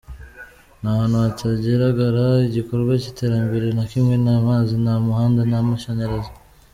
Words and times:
Ni 0.79 0.87
ahantu 0.91 1.15
hatagiraga 1.23 2.05
igikorwa 2.47 2.91
cy’iterambere 3.01 3.67
na 3.77 3.83
kimwe, 3.91 4.15
nta 4.23 4.35
mazi, 4.47 4.73
nta 4.83 4.95
muhanda 5.05 5.39
nta 5.49 5.59
mashanyarazi. 5.69 6.31